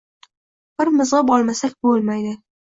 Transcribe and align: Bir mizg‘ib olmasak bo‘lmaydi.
Bir 0.81 0.91
mizg‘ib 1.01 1.29
olmasak 1.35 1.77
bo‘lmaydi. 1.89 2.35